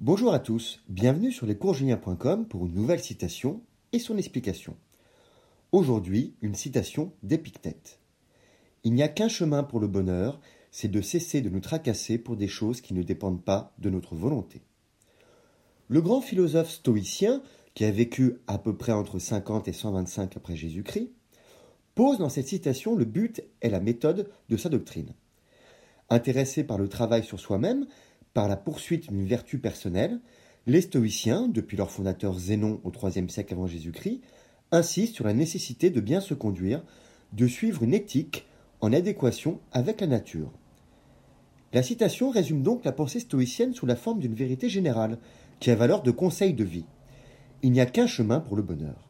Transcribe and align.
Bonjour 0.00 0.32
à 0.32 0.38
tous, 0.38 0.80
bienvenue 0.88 1.32
sur 1.32 1.44
lescoursjulien.com 1.44 2.46
pour 2.46 2.66
une 2.66 2.74
nouvelle 2.74 3.00
citation 3.00 3.62
et 3.92 3.98
son 3.98 4.16
explication. 4.16 4.76
Aujourd'hui, 5.72 6.36
une 6.40 6.54
citation 6.54 7.12
d'Épictète. 7.24 7.98
Il 8.84 8.94
n'y 8.94 9.02
a 9.02 9.08
qu'un 9.08 9.26
chemin 9.26 9.64
pour 9.64 9.80
le 9.80 9.88
bonheur, 9.88 10.38
c'est 10.70 10.86
de 10.86 11.00
cesser 11.00 11.40
de 11.40 11.48
nous 11.48 11.58
tracasser 11.58 12.16
pour 12.16 12.36
des 12.36 12.46
choses 12.46 12.80
qui 12.80 12.94
ne 12.94 13.02
dépendent 13.02 13.42
pas 13.42 13.74
de 13.80 13.90
notre 13.90 14.14
volonté. 14.14 14.62
Le 15.88 16.00
grand 16.00 16.20
philosophe 16.20 16.70
stoïcien, 16.70 17.42
qui 17.74 17.84
a 17.84 17.90
vécu 17.90 18.36
à 18.46 18.58
peu 18.58 18.76
près 18.76 18.92
entre 18.92 19.18
50 19.18 19.66
et 19.66 19.72
125 19.72 20.36
après 20.36 20.54
Jésus-Christ, 20.54 21.10
pose 21.96 22.18
dans 22.18 22.28
cette 22.28 22.46
citation 22.46 22.94
le 22.94 23.04
but 23.04 23.42
et 23.62 23.68
la 23.68 23.80
méthode 23.80 24.30
de 24.48 24.56
sa 24.56 24.68
doctrine. 24.68 25.12
Intéressé 26.08 26.62
par 26.62 26.78
le 26.78 26.88
travail 26.88 27.24
sur 27.24 27.40
soi-même, 27.40 27.88
la 28.46 28.56
poursuite 28.56 29.08
d'une 29.08 29.26
vertu 29.26 29.58
personnelle, 29.58 30.20
les 30.66 30.82
stoïciens, 30.82 31.48
depuis 31.48 31.76
leur 31.76 31.90
fondateur 31.90 32.38
Zénon 32.38 32.80
au 32.84 32.92
IIIe 32.92 33.30
siècle 33.30 33.54
avant 33.54 33.66
Jésus-Christ, 33.66 34.20
insistent 34.70 35.14
sur 35.14 35.24
la 35.24 35.32
nécessité 35.32 35.90
de 35.90 36.00
bien 36.00 36.20
se 36.20 36.34
conduire, 36.34 36.84
de 37.32 37.46
suivre 37.46 37.82
une 37.82 37.94
éthique 37.94 38.46
en 38.80 38.92
adéquation 38.92 39.60
avec 39.72 40.00
la 40.00 40.06
nature. 40.06 40.52
La 41.72 41.82
citation 41.82 42.30
résume 42.30 42.62
donc 42.62 42.84
la 42.84 42.92
pensée 42.92 43.20
stoïcienne 43.20 43.74
sous 43.74 43.86
la 43.86 43.96
forme 43.96 44.20
d'une 44.20 44.34
vérité 44.34 44.68
générale, 44.68 45.18
qui 45.58 45.70
a 45.70 45.74
valeur 45.74 46.02
de 46.02 46.10
conseil 46.10 46.54
de 46.54 46.64
vie. 46.64 46.86
Il 47.62 47.72
n'y 47.72 47.80
a 47.80 47.86
qu'un 47.86 48.06
chemin 48.06 48.40
pour 48.40 48.56
le 48.56 48.62
bonheur. 48.62 49.08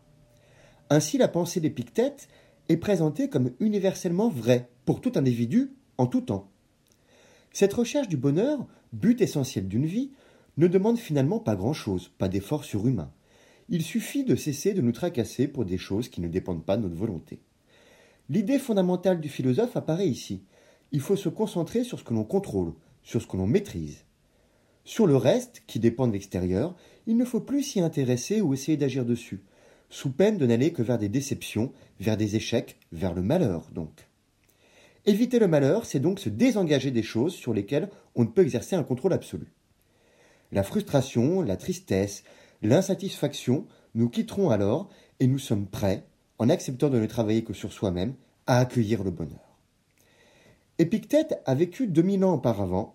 Ainsi, 0.90 1.18
la 1.18 1.28
pensée 1.28 1.60
d'Épictète 1.60 2.28
est 2.68 2.78
présentée 2.78 3.28
comme 3.28 3.52
universellement 3.60 4.28
vraie 4.28 4.70
pour 4.84 5.00
tout 5.00 5.12
individu 5.16 5.72
en 5.98 6.06
tout 6.06 6.22
temps. 6.22 6.50
Cette 7.52 7.74
recherche 7.74 8.08
du 8.08 8.16
bonheur, 8.16 8.66
but 8.92 9.20
essentiel 9.20 9.68
d'une 9.68 9.86
vie, 9.86 10.10
ne 10.56 10.66
demande 10.66 10.98
finalement 10.98 11.38
pas 11.38 11.56
grand-chose, 11.56 12.10
pas 12.18 12.28
d'effort 12.28 12.64
surhumain. 12.64 13.12
Il 13.68 13.82
suffit 13.82 14.24
de 14.24 14.34
cesser 14.34 14.74
de 14.74 14.80
nous 14.80 14.92
tracasser 14.92 15.46
pour 15.46 15.64
des 15.64 15.78
choses 15.78 16.08
qui 16.08 16.20
ne 16.20 16.28
dépendent 16.28 16.64
pas 16.64 16.76
de 16.76 16.82
notre 16.82 16.96
volonté. 16.96 17.40
L'idée 18.30 18.58
fondamentale 18.58 19.20
du 19.20 19.28
philosophe 19.28 19.76
apparaît 19.76 20.08
ici. 20.08 20.42
Il 20.92 21.00
faut 21.00 21.16
se 21.16 21.28
concentrer 21.28 21.84
sur 21.84 21.98
ce 21.98 22.04
que 22.04 22.14
l'on 22.14 22.24
contrôle, 22.24 22.72
sur 23.02 23.22
ce 23.22 23.26
que 23.26 23.36
l'on 23.36 23.46
maîtrise. 23.46 24.04
Sur 24.84 25.06
le 25.06 25.16
reste, 25.16 25.62
qui 25.66 25.78
dépend 25.78 26.06
de 26.06 26.12
l'extérieur, 26.12 26.74
il 27.06 27.16
ne 27.16 27.24
faut 27.24 27.40
plus 27.40 27.62
s'y 27.62 27.80
intéresser 27.80 28.40
ou 28.40 28.54
essayer 28.54 28.76
d'agir 28.76 29.04
dessus, 29.04 29.42
sous 29.90 30.10
peine 30.10 30.38
de 30.38 30.46
n'aller 30.46 30.72
que 30.72 30.82
vers 30.82 30.98
des 30.98 31.08
déceptions, 31.08 31.72
vers 32.00 32.16
des 32.16 32.36
échecs, 32.36 32.78
vers 32.92 33.14
le 33.14 33.22
malheur 33.22 33.68
donc. 33.74 34.08
Éviter 35.08 35.38
le 35.38 35.48
malheur, 35.48 35.86
c'est 35.86 36.00
donc 36.00 36.20
se 36.20 36.28
désengager 36.28 36.90
des 36.90 37.02
choses 37.02 37.32
sur 37.32 37.54
lesquelles 37.54 37.88
on 38.14 38.24
ne 38.24 38.28
peut 38.28 38.42
exercer 38.42 38.76
un 38.76 38.82
contrôle 38.82 39.14
absolu. 39.14 39.54
La 40.52 40.62
frustration, 40.62 41.40
la 41.40 41.56
tristesse, 41.56 42.24
l'insatisfaction 42.60 43.66
nous 43.94 44.10
quitteront 44.10 44.50
alors 44.50 44.90
et 45.18 45.26
nous 45.26 45.38
sommes 45.38 45.66
prêts, 45.66 46.04
en 46.38 46.50
acceptant 46.50 46.90
de 46.90 47.00
ne 47.00 47.06
travailler 47.06 47.42
que 47.42 47.54
sur 47.54 47.72
soi-même, 47.72 48.16
à 48.46 48.58
accueillir 48.58 49.02
le 49.02 49.10
bonheur. 49.10 49.56
Épictète 50.78 51.40
a 51.46 51.54
vécu 51.54 51.86
2000 51.86 52.22
ans 52.26 52.34
auparavant. 52.34 52.94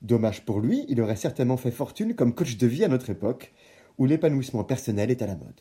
Dommage 0.00 0.44
pour 0.44 0.60
lui, 0.60 0.84
il 0.88 1.00
aurait 1.00 1.16
certainement 1.16 1.56
fait 1.56 1.72
fortune 1.72 2.14
comme 2.14 2.36
coach 2.36 2.56
de 2.56 2.68
vie 2.68 2.84
à 2.84 2.88
notre 2.88 3.10
époque, 3.10 3.52
où 3.98 4.06
l'épanouissement 4.06 4.62
personnel 4.62 5.10
est 5.10 5.22
à 5.22 5.26
la 5.26 5.34
mode. 5.34 5.60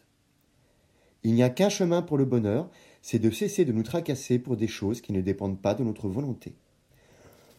Il 1.24 1.34
n'y 1.34 1.44
a 1.44 1.50
qu'un 1.50 1.70
chemin 1.70 2.02
pour 2.02 2.18
le 2.18 2.26
bonheur, 2.26 2.70
c'est 3.02 3.20
de 3.20 3.30
cesser 3.30 3.66
de 3.66 3.72
nous 3.72 3.84
tracasser 3.84 4.40
pour 4.40 4.58
des 4.58 4.68
choses 4.68 5.02
qui 5.02 5.14
ne 5.14 5.22
dépendent 5.22 5.62
pas 5.62 5.74
de 5.74 5.84
notre 5.84 6.08
volonté. 6.08 6.56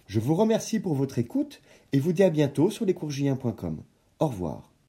Je 0.07 0.21
vous 0.21 0.35
remercie 0.35 0.81
pour 0.81 0.95
votre 0.95 1.19
écoute 1.19 1.61
et 1.93 2.01
vous 2.01 2.13
dis 2.13 2.23
à 2.23 2.31
bientôt 2.31 2.71
sur 2.71 2.87
lescourgiens.com. 2.87 3.83
Au 4.21 4.27
revoir. 4.27 4.68